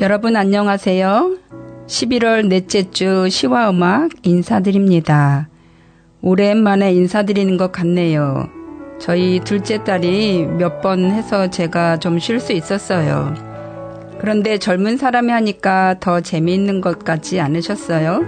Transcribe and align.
여러분 0.00 0.36
안녕하세요. 0.36 1.36
11월 1.86 2.48
넷째 2.48 2.90
주 2.90 3.28
시와 3.30 3.70
음악 3.70 4.10
인사드립니다. 4.22 5.48
오랜만에 6.20 6.92
인사드리는 6.92 7.56
것 7.56 7.72
같네요. 7.72 8.48
저희 8.98 9.40
둘째 9.40 9.82
딸이 9.84 10.46
몇 10.58 10.80
번 10.82 11.10
해서 11.10 11.48
제가 11.48 11.98
좀 11.98 12.18
쉴 12.18 12.40
수 12.40 12.52
있었어요. 12.52 13.34
그런데 14.18 14.58
젊은 14.58 14.96
사람이 14.96 15.30
하니까 15.32 15.96
더 16.00 16.20
재미있는 16.20 16.80
것 16.80 16.98
같지 17.04 17.40
않으셨어요? 17.40 18.22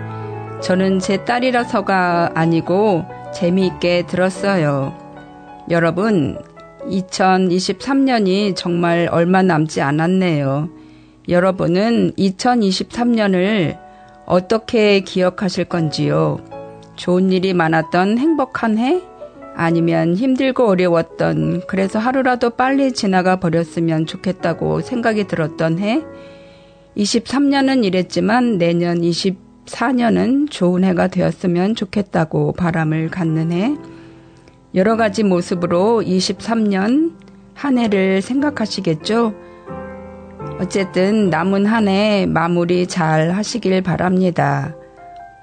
저는 0.63 1.01
제 1.01 1.25
딸이라서가 1.25 2.33
아니고 2.35 3.05
재미있게 3.35 4.07
들었어요. 4.07 4.97
여러분, 5.71 6.39
2023년이 6.87 8.55
정말 8.57 9.09
얼마 9.11 9.43
남지 9.43 9.81
않았네요. 9.83 10.69
여러분은 11.29 12.13
2023년을 12.13 13.79
어떻게 14.25 15.01
기억하실 15.01 15.67
건지요? 15.67 16.39
좋은 16.97 17.31
일이 17.33 17.53
많았던 17.53 18.17
행복한 18.17 18.79
해? 18.79 19.03
아니면 19.55 20.15
힘들고 20.15 20.67
어려웠던, 20.67 21.67
그래서 21.67 21.99
하루라도 21.99 22.51
빨리 22.51 22.93
지나가 22.93 23.37
버렸으면 23.41 24.07
좋겠다고 24.07 24.81
생각이 24.81 25.25
들었던 25.25 25.79
해? 25.81 26.03
23년은 26.97 27.85
이랬지만 27.85 28.57
내년 28.57 29.01
24년은 29.03 30.51
좋은 30.51 30.83
해가 30.85 31.09
되었으면 31.09 31.75
좋겠다고 31.75 32.53
바람을 32.53 33.11
갖는 33.11 33.53
해? 33.53 33.77
여러 34.75 34.97
가지 34.97 35.25
모습으로 35.25 36.03
23년 36.03 37.13
한 37.55 37.79
해를 37.79 38.23
생각하시겠죠? 38.23 39.48
어쨌든 40.61 41.31
남은 41.31 41.67
한 41.67 41.89
해 41.89 42.27
마무리 42.27 42.87
잘 42.87 43.31
하시길 43.31 43.83
바랍니다. 43.83 44.75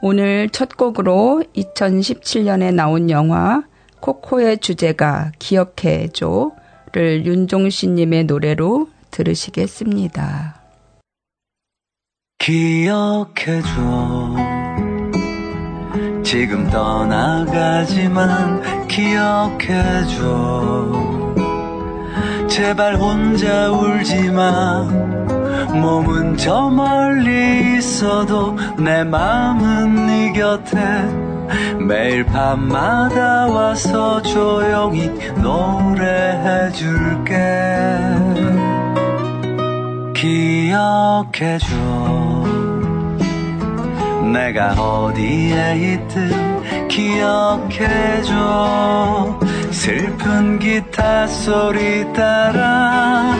오늘 0.01 0.49
첫 0.49 0.77
곡으로 0.77 1.43
2017년에 1.55 2.73
나온 2.73 3.09
영화 3.09 3.63
코코의 4.01 4.59
주제가 4.59 5.31
기억해줘를 5.39 7.25
윤종신님의 7.25 8.25
노래로 8.25 8.89
들으시겠습니다. 9.11 10.61
기억해줘 12.37 13.71
지금 16.23 16.69
떠나가지만 16.69 18.61
기억해줘 18.87 20.25
제발 22.55 22.95
혼자 22.95 23.69
울지 23.69 24.31
마. 24.31 24.83
몸은 25.73 26.37
저 26.37 26.69
멀리 26.69 27.75
있어도 27.75 28.55
내 28.77 29.03
마음은 29.03 30.07
네 30.07 30.31
곁에. 30.31 30.77
매일 31.85 32.23
밤마다 32.25 33.47
와서 33.47 34.21
조용히 34.21 35.09
노래해 35.35 36.71
줄게. 36.71 37.35
기억해줘. 40.15 41.67
내가 44.31 44.71
어디에 44.81 45.75
있든 45.75 46.87
기억해줘 46.87 48.35
슬픈 49.75 50.57
기타 50.57 51.27
소리 51.27 52.11
따라 52.13 53.35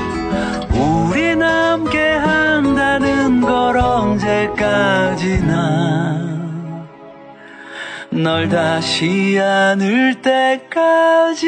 우리 0.70 1.34
남게 1.36 1.98
한다는 1.98 3.40
걸 3.42 3.78
언제까지나. 3.78 5.16
널 8.12 8.50
다시 8.50 9.40
안을 9.40 10.22
때까지 10.22 11.48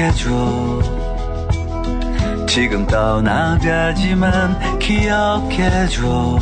기억해줘. 0.00 0.80
지금 2.46 2.86
떠나가지만 2.86 4.78
기억해줘. 4.78 6.38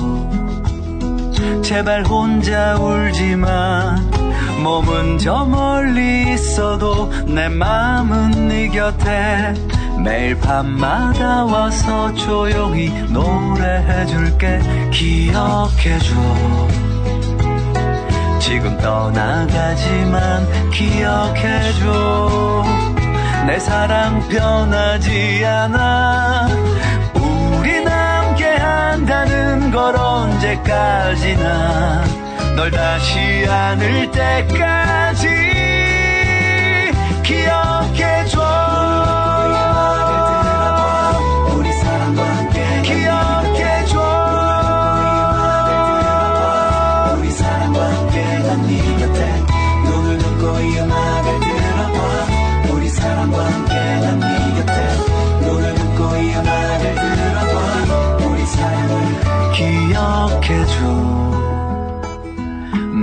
제발 1.62 2.05
혼자 2.05 2.76
울지마 2.76 3.96
몸은 4.62 5.19
저 5.19 5.44
멀리 5.44 6.32
있어도 6.32 7.10
내 7.26 7.49
마음은 7.49 8.49
네 8.49 8.69
곁에. 8.69 9.55
매일 10.05 10.38
밤마다 10.38 11.44
와서 11.44 12.14
조용히 12.14 12.88
노래해줄게. 13.10 14.60
기억해줘. 14.93 16.14
지금 18.38 18.78
떠나가지만 18.78 20.70
기억해줘 20.70 22.38
내 23.49 23.59
사랑 23.59 24.29
변하지 24.29 25.43
않아. 25.43 26.49
우리 27.15 27.83
함께 27.83 28.45
한다는 28.45 29.71
걸 29.71 29.97
언제까지나 29.97 31.55
널 32.56 32.71
다시 32.71 33.47
안을 33.49 34.11
때까지 34.11 35.29
기억 37.23 37.78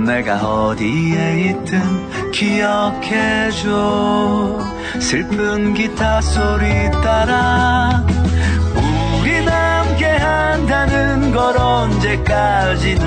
내가 0.06 0.36
어디에 0.36 1.50
있든 1.50 2.30
기억해줘. 2.30 3.66
슬픈 5.00 5.74
기타 5.74 6.20
소리 6.20 6.90
따라 7.02 8.06
우리 9.20 9.44
함께 9.44 10.06
한다는 10.06 11.32
걸 11.32 11.56
언제까지나 11.58 13.04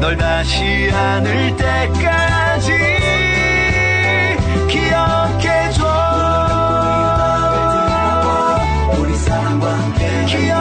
널 0.00 0.16
다시 0.16 0.90
안을 0.92 1.56
때까지 1.56 2.72
기억해줘. 4.68 5.84
우리 8.96 9.14
사랑과 9.16 9.72
함께. 9.76 10.24
기억 10.26 10.59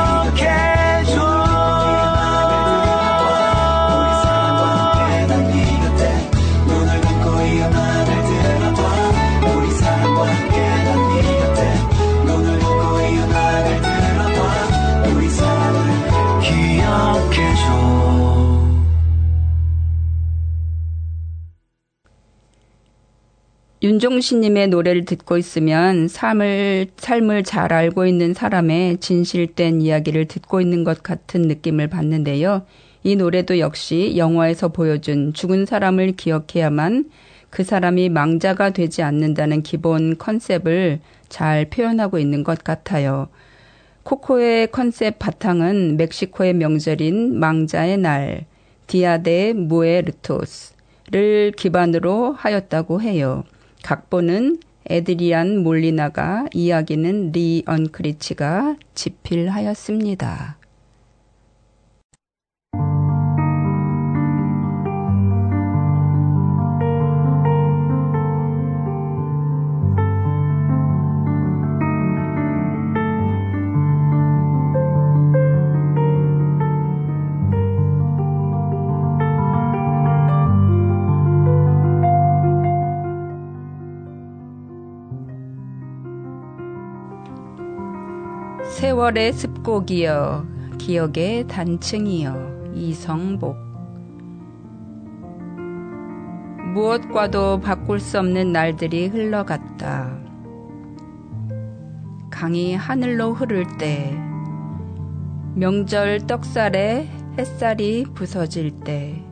윤종신님의 23.99 24.69
노래를 24.69 25.03
듣고 25.03 25.37
있으면 25.37 26.07
삶을, 26.07 26.87
삶을 26.95 27.43
잘 27.43 27.73
알고 27.73 28.05
있는 28.05 28.33
사람의 28.33 28.99
진실된 28.99 29.81
이야기를 29.81 30.29
듣고 30.29 30.61
있는 30.61 30.85
것 30.85 31.03
같은 31.03 31.41
느낌을 31.41 31.89
받는데요. 31.89 32.65
이 33.03 33.17
노래도 33.17 33.59
역시 33.59 34.13
영화에서 34.15 34.69
보여준 34.69 35.33
죽은 35.33 35.65
사람을 35.65 36.13
기억해야만 36.13 37.09
그 37.49 37.65
사람이 37.65 38.07
망자가 38.07 38.69
되지 38.69 39.03
않는다는 39.03 39.63
기본 39.63 40.17
컨셉을 40.17 41.01
잘 41.27 41.69
표현하고 41.69 42.19
있는 42.19 42.45
것 42.45 42.63
같아요. 42.63 43.27
코코의 44.03 44.71
컨셉 44.71 45.19
바탕은 45.19 45.97
멕시코의 45.97 46.53
명절인 46.53 47.37
망자의 47.37 47.97
날, 47.97 48.45
디아데 48.87 49.51
무에르토스를 49.51 51.51
기반으로 51.57 52.31
하였다고 52.31 53.01
해요. 53.01 53.43
각본은 53.83 54.59
에드리안 54.85 55.63
몰리나가 55.63 56.45
이야기는 56.53 57.31
리 57.31 57.63
언크리치가 57.65 58.75
집필하였습니다. 58.95 60.58
세월의 88.99 89.31
습곡이여 89.31 90.45
기억의 90.77 91.47
단층이여 91.47 92.73
이성복 92.75 93.55
무엇과도 96.73 97.61
바꿀 97.61 98.01
수 98.01 98.19
없는 98.19 98.51
날들이 98.51 99.07
흘러갔다. 99.07 100.19
강이 102.29 102.75
하늘로 102.75 103.33
흐를 103.33 103.65
때 103.77 104.13
명절 105.55 106.27
떡살에 106.27 107.07
햇살이 107.37 108.03
부서질 108.13 108.81
때 108.81 109.23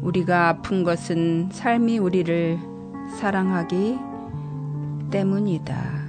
우리가 0.00 0.50
아픈 0.50 0.84
것은 0.84 1.48
삶이 1.50 1.98
우리를 1.98 2.60
사랑하기 3.18 3.98
때문이다. 5.10 6.03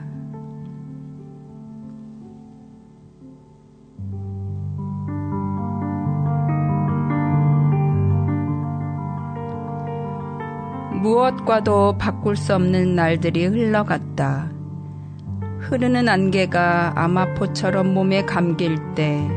무엇과도 11.25 11.97
바꿀 11.97 12.35
수 12.35 12.53
없는 12.53 12.95
날들이 12.95 13.47
흘러갔다. 13.47 14.51
흐르는 15.59 16.07
안개가 16.07 16.93
아마포처럼 16.95 17.95
몸에 17.95 18.23
감길 18.25 18.77
때, 18.93 19.27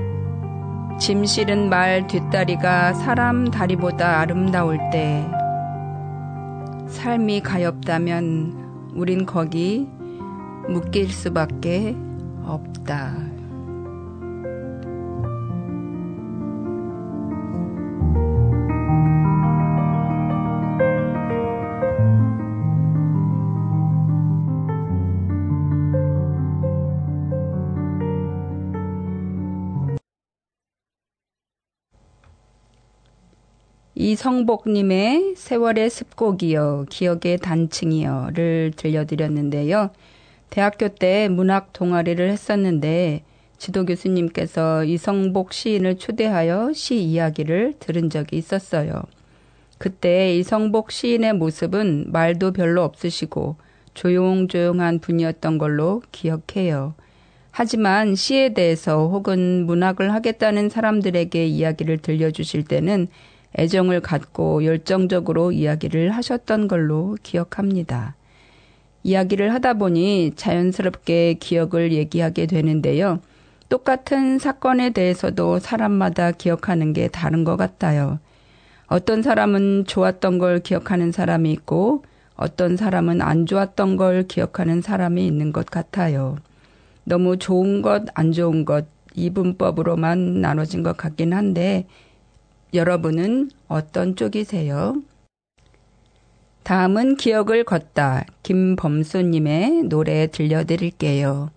짐 0.99 1.25
실은 1.25 1.71
말 1.71 2.07
뒷다리가 2.07 2.93
사람 2.93 3.51
다리보다 3.51 4.21
아름다울 4.21 4.79
때, 4.93 5.27
삶이 6.89 7.41
가엽다면 7.41 8.91
우린 8.95 9.25
거기 9.25 9.89
묶일 10.69 11.11
수밖에 11.11 11.97
없다. 12.45 13.28
이성복님의 34.09 35.35
세월의 35.37 35.91
습곡이여, 35.91 36.87
기억의 36.89 37.37
단층이여를 37.43 38.73
들려드렸는데요. 38.75 39.91
대학교 40.49 40.89
때 40.89 41.29
문학 41.29 41.75
동아리를 41.75 42.27
했었는데, 42.31 43.23
지도 43.59 43.85
교수님께서 43.85 44.85
이성복 44.85 45.53
시인을 45.53 45.99
초대하여 45.99 46.73
시 46.73 46.97
이야기를 46.97 47.75
들은 47.81 48.09
적이 48.09 48.39
있었어요. 48.39 49.03
그때 49.77 50.35
이성복 50.39 50.91
시인의 50.91 51.35
모습은 51.35 52.07
말도 52.11 52.55
별로 52.55 52.85
없으시고 52.85 53.57
조용조용한 53.93 55.01
분이었던 55.01 55.59
걸로 55.59 56.01
기억해요. 56.13 56.95
하지만 57.51 58.15
시에 58.15 58.55
대해서 58.55 59.09
혹은 59.09 59.67
문학을 59.67 60.15
하겠다는 60.15 60.71
사람들에게 60.71 61.47
이야기를 61.47 61.99
들려주실 61.99 62.65
때는 62.65 63.09
애정을 63.57 64.01
갖고 64.01 64.65
열정적으로 64.65 65.53
이야기를 65.53 66.11
하셨던 66.11 66.69
걸로 66.69 67.17
기억합니다. 67.23 68.17
이야기를 69.05 69.55
하다 69.55 69.75
보니 69.75 70.33
자연스럽게 70.37 71.35
기억을 71.35 71.93
얘기하게 71.93 72.47
되는데요. 72.47 73.21
똑같은 73.69 74.39
사건에 74.39 74.91
대해서도 74.91 75.59
사람마다 75.59 76.33
기억하는 76.33 76.93
게 76.93 77.09
다른 77.09 77.45
것 77.45 77.57
같아요. 77.57 78.19
어떤 78.87 79.23
사람은 79.23 79.85
좋았던 79.87 80.39
걸 80.39 80.61
기억하는 80.61 81.13
사람이 81.13 81.53
있고 81.53 82.03
어떤 82.35 82.77
사람은 82.77 83.21
안 83.21 83.47
좋았던 83.47 83.97
걸 83.97 84.23
기억하는 84.23 84.81
사람이 84.81 85.27
있는 85.27 85.53
것 85.53 85.67
같아요. 85.67 86.37
너무 87.05 87.37
좋은 87.37 87.83
것, 87.83 88.05
안 88.15 88.33
좋은 88.33 88.65
것, 88.65 88.87
이분법으로만 89.15 90.41
나눠진 90.41 90.83
것 90.83 90.97
같긴 90.97 91.33
한데 91.33 91.87
여러분은 92.75 93.51
어떤 93.69 94.17
쪽이세요? 94.17 95.03
다음은 96.63 97.17
기억을 97.17 97.65
걷다 97.65 98.27
김범수님의 98.43 99.85
노래 99.85 100.27
들려드릴게요. 100.27 101.51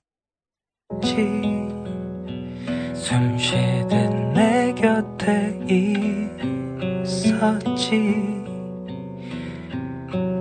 숨 2.94 3.38
쉬듯 3.38 4.32
내게 4.34 4.82
곁에 4.82 5.60
있었지 7.04 8.16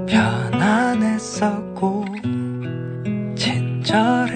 편안했었고 0.09 2.05
친절했었지 3.37 4.31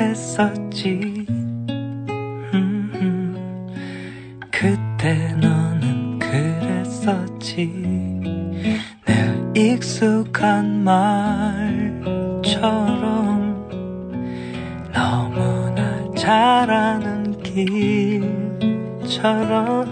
그랬었지 7.55 7.71
늘 9.07 9.53
익숙한 9.57 10.83
말처럼 10.83 12.05
너무나 14.93 16.13
잘 16.15 16.71
아는 16.71 17.41
길처럼 19.01 19.84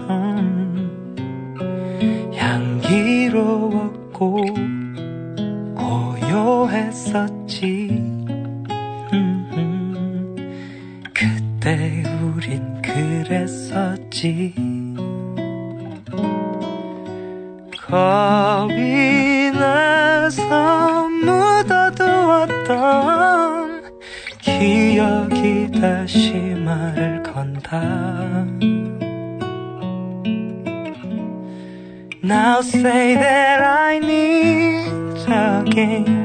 Now 32.25 32.61
say 32.61 33.15
that 33.15 33.61
I 33.61 33.99
need 33.99 34.87
again 35.27 36.23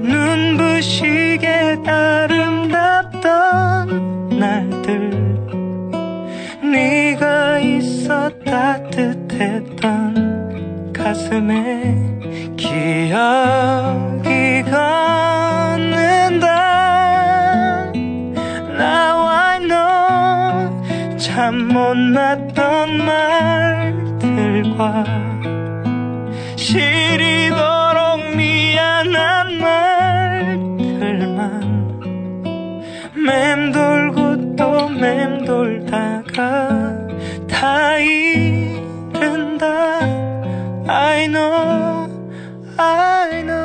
눈부시게 0.00 1.80
아름답던 1.86 3.28
날들. 4.38 5.10
네가 6.72 7.58
있어 7.58 8.30
따뜻했던 8.42 9.82
가슴에 10.94 11.94
기억이 12.56 14.62
걷는다 14.62 16.46
Now 17.92 19.28
I 19.28 19.58
know 19.60 21.18
참 21.18 21.68
못났던 21.68 22.96
말 23.04 23.83
들과 24.54 25.02
시리도록 26.54 28.36
미안한 28.36 29.58
말들만 29.58 31.32
맴돌고 33.16 34.54
또 34.54 34.88
맴돌다가 34.90 36.68
다 37.48 37.98
잃은다. 37.98 39.66
I 40.86 41.26
know 41.26 42.06
I 42.76 43.42
know 43.42 43.63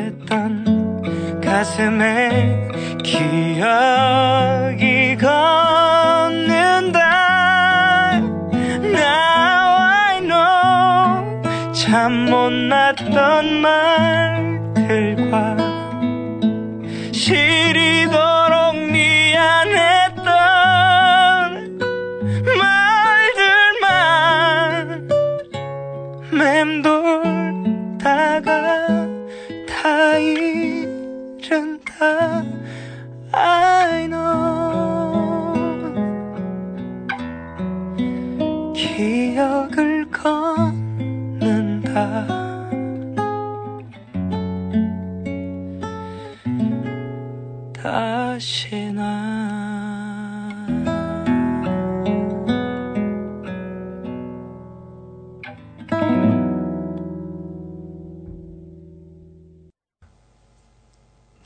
했던 0.00 0.64
가슴에 1.42 2.68
기억이 3.04 5.16
걷는다. 5.16 7.00
Now 8.82 9.76
I 9.78 10.20
know 10.20 11.42
참 11.72 12.30
못났던 12.30 13.60
말 13.60 14.29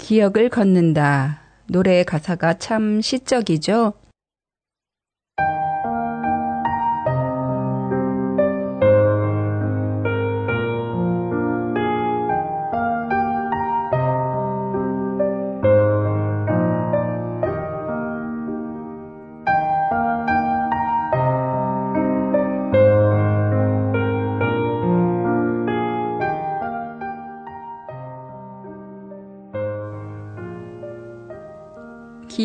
기억을 0.05 0.51
걷는다. 0.51 1.41
노래의 1.69 2.05
가사가 2.05 2.59
참 2.59 3.01
시적이죠? 3.01 3.95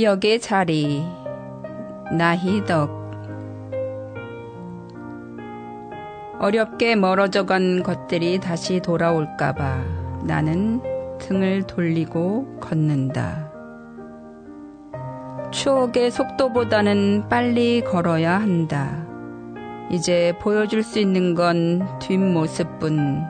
기억의 0.10 0.40
자리 0.40 1.04
나희덕 2.12 2.90
어렵게 6.40 6.96
멀어져 6.96 7.46
간 7.46 7.84
것들이 7.84 8.40
다시 8.40 8.80
돌아올까봐 8.80 9.84
나는 10.24 10.82
등을 11.20 11.68
돌리고 11.68 12.60
걷는다. 12.60 13.52
추억의 15.52 16.10
속도보다는 16.10 17.26
빨리 17.30 17.82
걸어야 17.82 18.40
한다. 18.40 19.06
이제 19.92 20.34
보여줄 20.42 20.82
수 20.82 20.98
있는 20.98 21.36
건 21.36 21.88
뒷모습뿐. 22.00 23.22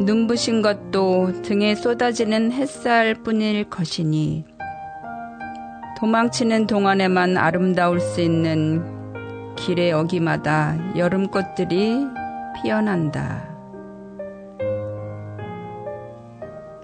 눈부신 0.00 0.60
것도 0.60 1.40
등에 1.42 1.74
쏟아지는 1.74 2.52
햇살 2.52 3.14
뿐일 3.14 3.70
것이니 3.70 4.53
도망치는 5.96 6.66
동안에만 6.66 7.36
아름다울 7.36 8.00
수 8.00 8.20
있는 8.20 8.84
길의 9.56 9.92
어기마다 9.92 10.76
여름꽃들이 10.96 12.06
피어난다. 12.56 13.54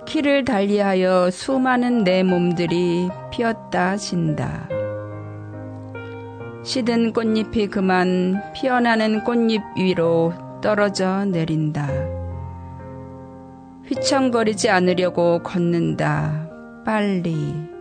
키를 0.07 0.45
달리하여 0.45 1.31
수많은 1.31 2.05
내 2.05 2.23
몸들이 2.23 3.09
피었다 3.31 3.97
진다. 3.97 4.69
시든 6.63 7.13
꽃잎이 7.13 7.69
그만 7.69 8.43
피어나는 8.55 9.25
꽃잎 9.25 9.63
위로 9.77 10.33
떨어져 10.61 11.25
내린다. 11.25 11.89
휘청거리지 13.87 14.69
않으려고 14.71 15.43
걷는다. 15.43 16.49
빨리. 16.85 17.80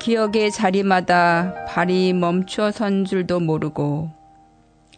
기억의 0.00 0.50
자리마다 0.50 1.66
발이 1.66 2.14
멈추어 2.14 2.70
선 2.70 3.04
줄도 3.04 3.38
모르고 3.38 4.10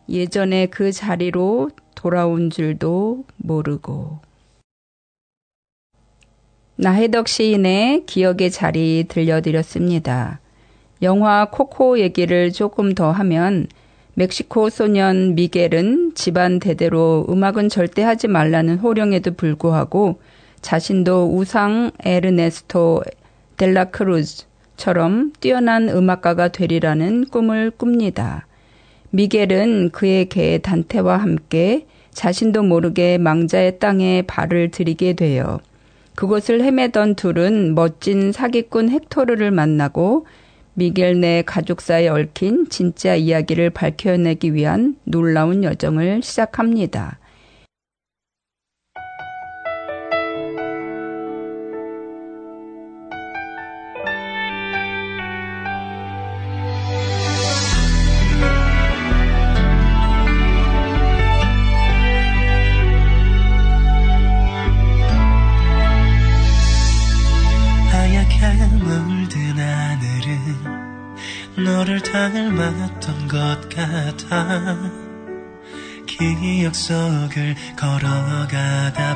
예전에 0.08 0.66
그 0.66 0.92
자리로 0.92 1.70
돌아온 1.96 2.50
줄도 2.50 3.24
모르고. 3.36 4.20
나혜덕 6.76 7.26
시인의 7.26 8.06
기억의 8.06 8.52
자리 8.52 9.04
들려드렸습니다. 9.08 10.38
영화 11.02 11.46
코코 11.50 11.98
얘기를 11.98 12.52
조금 12.52 12.94
더 12.94 13.10
하면 13.10 13.66
멕시코 14.14 14.70
소년 14.70 15.34
미겔은 15.34 16.14
집안 16.14 16.60
대대로 16.60 17.26
음악은 17.28 17.70
절대 17.70 18.02
하지 18.02 18.28
말라는 18.28 18.78
호령에도 18.78 19.34
불구하고 19.34 20.20
자신도 20.60 21.36
우상 21.36 21.90
에르네스토 22.04 23.02
델라크루즈 23.56 24.51
처럼 24.82 25.30
뛰어난 25.38 25.88
음악가가 25.88 26.48
되리라는 26.48 27.26
꿈을 27.26 27.70
꿉니다. 27.70 28.48
미겔은 29.10 29.90
그의 29.90 30.28
개 30.28 30.58
단테와 30.58 31.18
함께 31.18 31.86
자신도 32.10 32.64
모르게 32.64 33.16
망자의 33.16 33.78
땅에 33.78 34.22
발을 34.22 34.72
들이게 34.72 35.12
돼요. 35.12 35.60
그곳을 36.16 36.64
헤매던 36.64 37.14
둘은 37.14 37.76
멋진 37.76 38.32
사기꾼 38.32 38.88
헥토르를 38.90 39.52
만나고 39.52 40.26
미겔 40.74 41.20
네 41.20 41.42
가족사에 41.42 42.08
얽힌 42.08 42.68
진짜 42.68 43.14
이야기를 43.14 43.70
밝혀내기 43.70 44.52
위한 44.52 44.96
놀라운 45.04 45.62
여정을 45.62 46.22
시작합니다. 46.24 47.20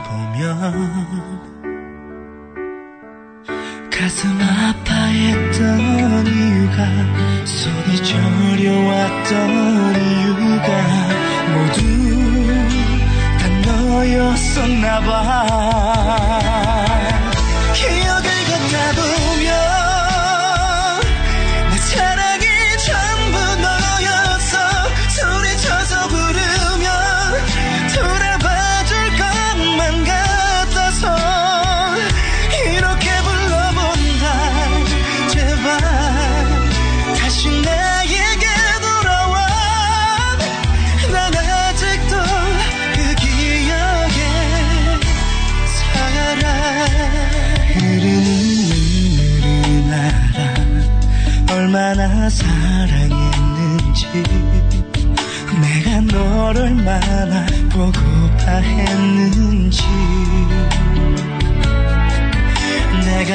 보면 0.06 1.50
가슴 3.90 4.40
아 4.40 4.65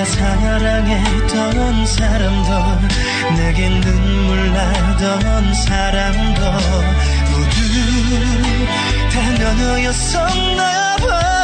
내가 0.02 0.06
사랑했던 0.06 1.86
사람도 1.86 3.36
내게 3.38 3.70
눈물 3.70 4.52
나던 4.52 5.54
사람도 5.54 6.42
모두 7.32 7.56
다 9.12 9.54
너였었나 9.54 10.96
봐 10.98 11.41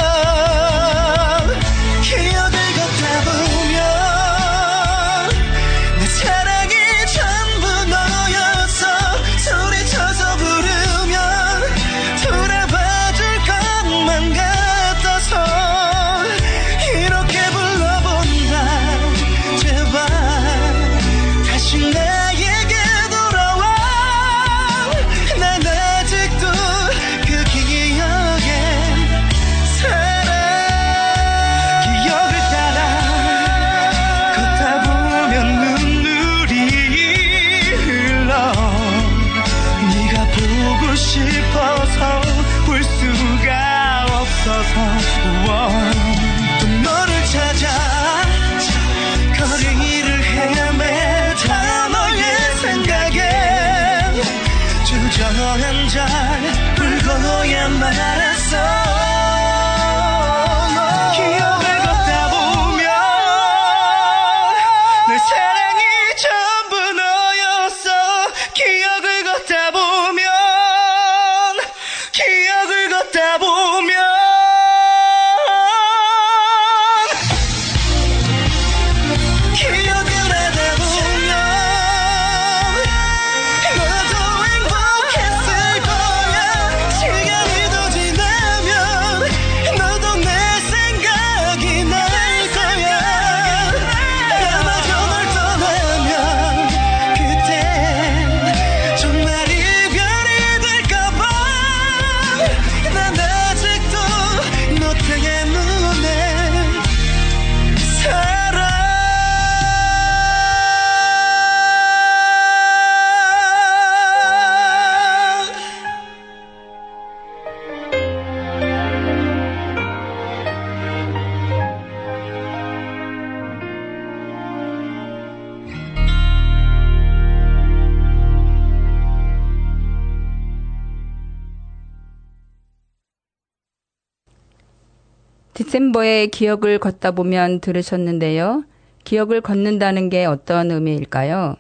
디셈버에 135.78 136.28
기억을 136.28 136.80
걷다 136.80 137.12
보면 137.12 137.60
들으셨는데요. 137.60 138.63
기억을 139.04 139.42
걷는다는 139.42 140.10
게 140.10 140.26
어떤 140.26 140.72
의미일까요? 140.72 141.56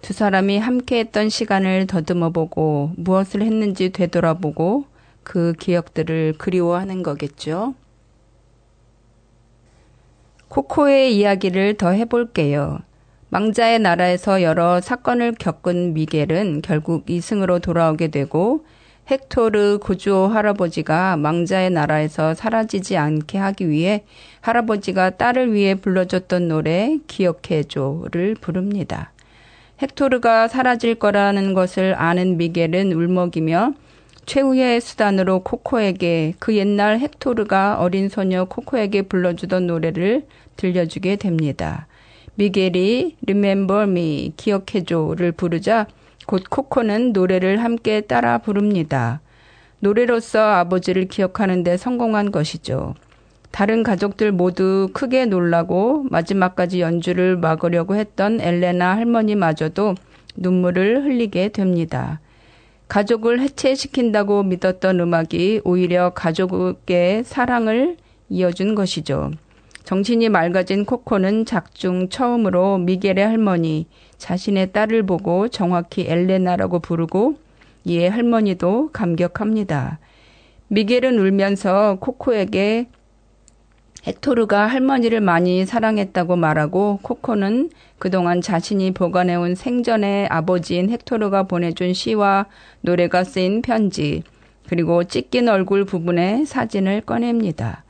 두 0.00 0.14
사람이 0.14 0.58
함께 0.58 1.00
했던 1.00 1.28
시간을 1.28 1.86
더듬어 1.86 2.30
보고 2.30 2.92
무엇을 2.96 3.42
했는지 3.42 3.90
되돌아보고 3.90 4.86
그 5.22 5.52
기억들을 5.58 6.36
그리워하는 6.38 7.02
거겠죠. 7.02 7.74
코코의 10.48 11.14
이야기를 11.14 11.74
더 11.74 11.90
해볼게요. 11.90 12.78
망자의 13.28 13.80
나라에서 13.80 14.42
여러 14.42 14.80
사건을 14.80 15.34
겪은 15.34 15.92
미겔은 15.92 16.62
결국 16.62 17.10
이승으로 17.10 17.58
돌아오게 17.58 18.08
되고 18.08 18.64
헥토르 19.10 19.78
구주오 19.78 20.26
할아버지가 20.26 21.16
망자의 21.16 21.70
나라에서 21.70 22.34
사라지지 22.34 22.98
않게 22.98 23.38
하기 23.38 23.70
위해 23.70 24.04
할아버지가 24.42 25.10
딸을 25.10 25.54
위해 25.54 25.74
불러줬던 25.74 26.48
노래 26.48 26.98
기억해줘를 27.06 28.36
부릅니다. 28.38 29.12
헥토르가 29.80 30.48
사라질 30.48 30.94
거라는 30.94 31.54
것을 31.54 31.94
아는 31.96 32.36
미겔은 32.36 32.92
울먹이며 32.92 33.72
최후의 34.26 34.82
수단으로 34.82 35.42
코코에게 35.42 36.34
그 36.38 36.54
옛날 36.54 37.00
헥토르가 37.00 37.78
어린 37.80 38.10
소녀 38.10 38.44
코코에게 38.44 39.02
불러주던 39.02 39.66
노래를 39.66 40.26
들려주게 40.56 41.16
됩니다. 41.16 41.86
미겔이 42.34 43.16
Remember 43.26 43.84
Me, 43.84 44.34
기억해줘를 44.36 45.32
부르자 45.32 45.86
곧 46.28 46.42
코코는 46.50 47.14
노래를 47.14 47.64
함께 47.64 48.02
따라 48.02 48.36
부릅니다. 48.36 49.22
노래로서 49.80 50.38
아버지를 50.38 51.08
기억하는데 51.08 51.78
성공한 51.78 52.30
것이죠. 52.30 52.94
다른 53.50 53.82
가족들 53.82 54.32
모두 54.32 54.90
크게 54.92 55.24
놀라고 55.24 56.04
마지막까지 56.10 56.82
연주를 56.82 57.38
막으려고 57.38 57.94
했던 57.96 58.42
엘레나 58.42 58.94
할머니마저도 58.94 59.94
눈물을 60.36 61.02
흘리게 61.06 61.48
됩니다. 61.48 62.20
가족을 62.88 63.40
해체시킨다고 63.40 64.42
믿었던 64.42 65.00
음악이 65.00 65.62
오히려 65.64 66.10
가족의 66.10 67.24
사랑을 67.24 67.96
이어준 68.28 68.74
것이죠. 68.74 69.30
정신이 69.84 70.28
맑아진 70.28 70.84
코코는 70.84 71.46
작중 71.46 72.10
처음으로 72.10 72.76
미겔의 72.76 73.24
할머니, 73.24 73.86
자신의 74.18 74.72
딸을 74.72 75.04
보고 75.04 75.48
정확히 75.48 76.06
엘레나라고 76.08 76.80
부르고 76.80 77.36
이에 77.84 78.08
할머니도 78.08 78.90
감격합니다. 78.92 79.98
미겔은 80.68 81.18
울면서 81.18 81.96
코코에게 82.00 82.88
헥토르가 84.06 84.66
할머니를 84.66 85.20
많이 85.20 85.64
사랑했다고 85.66 86.36
말하고 86.36 87.00
코코는 87.02 87.70
그동안 87.98 88.40
자신이 88.40 88.92
보관해온 88.92 89.54
생전의 89.54 90.28
아버지인 90.30 90.90
헥토르가 90.90 91.44
보내준 91.44 91.94
시와 91.94 92.46
노래가 92.82 93.24
쓰인 93.24 93.60
편지, 93.60 94.22
그리고 94.68 95.04
찢긴 95.04 95.48
얼굴 95.48 95.84
부분의 95.84 96.46
사진을 96.46 97.00
꺼냅니다. 97.02 97.84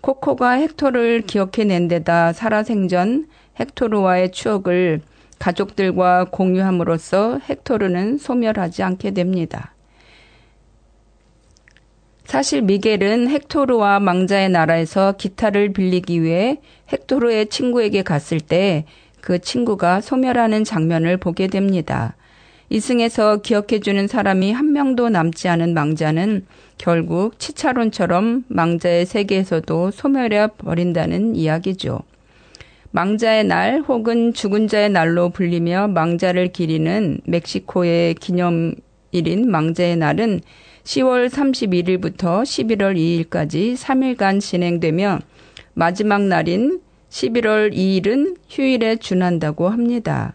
코코가 0.00 0.58
헥토르를 0.58 1.22
기억해낸 1.22 1.88
데다 1.88 2.32
살아생전 2.32 3.26
헥토르와의 3.58 4.30
추억을 4.30 5.00
가족들과 5.38 6.26
공유함으로써 6.30 7.40
헥토르는 7.48 8.18
소멸하지 8.18 8.82
않게 8.82 9.12
됩니다. 9.12 9.74
사실 12.24 12.60
미겔은 12.62 13.28
헥토르와 13.28 14.00
망자의 14.00 14.50
나라에서 14.50 15.12
기타를 15.12 15.72
빌리기 15.72 16.22
위해 16.22 16.60
헥토르의 16.92 17.48
친구에게 17.48 18.02
갔을 18.02 18.40
때 18.40 18.84
그 19.20 19.38
친구가 19.38 20.00
소멸하는 20.00 20.64
장면을 20.64 21.16
보게 21.16 21.48
됩니다. 21.48 22.16
이승에서 22.70 23.38
기억해주는 23.38 24.06
사람이 24.08 24.52
한 24.52 24.72
명도 24.72 25.08
남지 25.08 25.48
않은 25.48 25.74
망자는 25.74 26.46
결국 26.76 27.38
치차론처럼 27.38 28.44
망자의 28.48 29.06
세계에서도 29.06 29.90
소멸해 29.90 30.48
버린다는 30.58 31.34
이야기죠. 31.34 32.00
망자의 32.90 33.44
날 33.44 33.82
혹은 33.86 34.32
죽은 34.32 34.66
자의 34.66 34.88
날로 34.88 35.28
불리며 35.28 35.88
망자를 35.88 36.48
기리는 36.48 37.20
멕시코의 37.26 38.14
기념일인 38.14 39.50
망자의 39.50 39.96
날은 39.96 40.40
10월 40.84 41.28
31일부터 41.28 42.42
11월 42.42 42.96
2일까지 42.96 43.76
3일간 43.76 44.40
진행되며 44.40 45.18
마지막 45.74 46.22
날인 46.22 46.80
11월 47.10 47.74
2일은 47.74 48.36
휴일에 48.48 48.96
준한다고 48.96 49.68
합니다. 49.68 50.34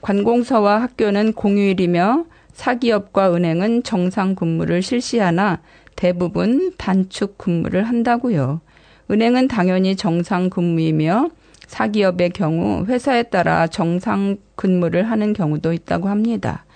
관공서와 0.00 0.80
학교는 0.80 1.34
공휴일이며 1.34 2.24
사기업과 2.54 3.34
은행은 3.34 3.82
정상 3.82 4.34
근무를 4.34 4.80
실시하나 4.80 5.60
대부분 5.94 6.72
단축 6.78 7.36
근무를 7.36 7.84
한다고요. 7.84 8.62
은행은 9.10 9.48
당연히 9.48 9.94
정상 9.94 10.48
근무이며 10.48 11.28
사기업의 11.72 12.30
경우 12.30 12.84
회사에 12.84 13.22
따라 13.24 13.66
정상 13.66 14.36
근무를 14.56 15.10
하는 15.10 15.32
경우도 15.32 15.72
있다고 15.72 16.10
합니다. 16.10 16.66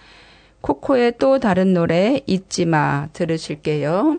코코의 0.63 1.19
또 1.19 1.39
다른 1.39 1.75
노래 1.75 2.23
잊지 2.27 2.65
마 2.65 3.09
들으실게요. 3.13 4.19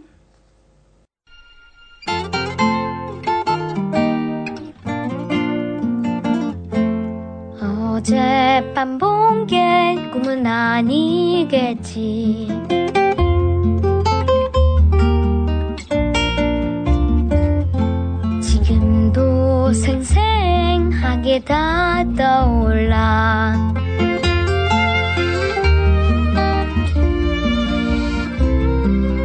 어젯밤 7.60 9.00
본 9.00 9.48
게 9.48 9.56
꿈은 10.12 10.46
아니겠지. 10.46 11.98
생생 19.74 20.17
하게 21.08 21.40
다 21.40 22.04
떠올라. 22.18 23.56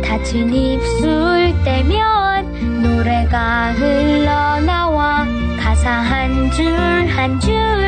다친 0.04 0.54
입술 0.54 1.52
떼면 1.64 2.82
노래가 2.82 3.72
흘러나와 3.72 5.26
가사 5.58 5.90
한 5.90 6.50
줄 6.52 6.66
한줄 7.08 7.81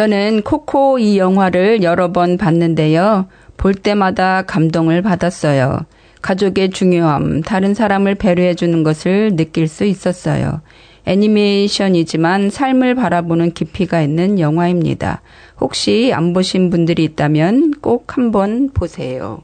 저는 0.00 0.40
코코 0.40 0.98
이 0.98 1.18
영화를 1.18 1.82
여러 1.82 2.10
번 2.10 2.38
봤는데요. 2.38 3.26
볼 3.58 3.74
때마다 3.74 4.40
감동을 4.40 5.02
받았어요. 5.02 5.80
가족의 6.22 6.70
중요함, 6.70 7.42
다른 7.42 7.74
사람을 7.74 8.14
배려해 8.14 8.54
주는 8.54 8.82
것을 8.82 9.36
느낄 9.36 9.68
수 9.68 9.84
있었어요. 9.84 10.62
애니메이션이지만 11.04 12.48
삶을 12.48 12.94
바라보는 12.94 13.52
깊이가 13.52 14.00
있는 14.00 14.40
영화입니다. 14.40 15.20
혹시 15.60 16.12
안 16.14 16.32
보신 16.32 16.70
분들이 16.70 17.04
있다면 17.04 17.72
꼭 17.82 18.16
한번 18.16 18.70
보세요. 18.72 19.42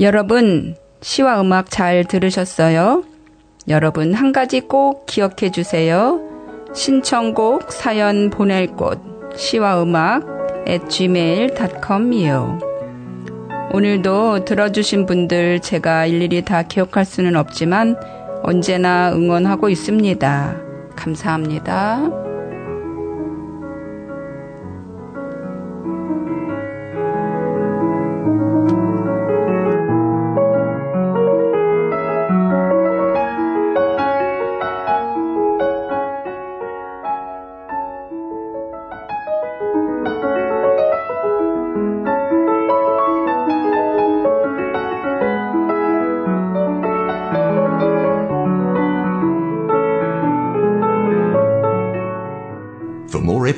여러분, 0.00 0.76
시와 1.00 1.40
음악 1.40 1.70
잘 1.70 2.04
들으셨어요? 2.04 3.02
여러분, 3.66 4.14
한 4.14 4.30
가지 4.30 4.60
꼭 4.60 5.06
기억해 5.06 5.50
주세요. 5.50 6.20
신청곡 6.72 7.72
사연 7.72 8.30
보낼 8.30 8.68
곳, 8.68 9.00
시와 9.34 9.82
음악, 9.82 10.24
at 10.68 10.86
gmail.com이요. 10.86 12.60
오늘도 13.72 14.44
들어주신 14.44 15.06
분들 15.06 15.60
제가 15.60 16.06
일일이 16.06 16.42
다 16.42 16.62
기억할 16.62 17.04
수는 17.04 17.34
없지만 17.34 17.96
언제나 18.44 19.12
응원하고 19.12 19.68
있습니다. 19.68 20.56
감사합니다. 20.94 22.27